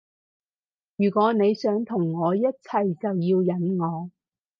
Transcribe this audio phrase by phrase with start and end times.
[0.95, 4.09] 如果你想同我一齊就要忍我